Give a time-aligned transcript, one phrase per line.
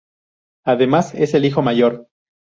[0.65, 2.07] Además es el hijo mayor.